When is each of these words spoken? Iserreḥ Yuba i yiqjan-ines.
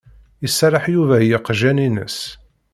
Iserreḥ 0.47 0.85
Yuba 0.93 1.15
i 1.21 1.27
yiqjan-ines. 1.29 2.19